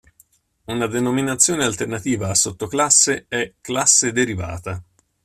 Una 0.65 0.87
denominazione 0.87 1.63
alternativa 1.63 2.27
a 2.29 2.33
"sottoclasse" 2.33 3.25
è 3.27 3.53
"classe 3.61 4.11
derivata". 4.11 4.83